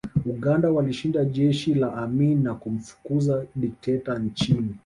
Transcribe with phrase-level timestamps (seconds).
[0.25, 4.73] Uganda walishinda jeshi la Amin na kumfukuza dikteta nchini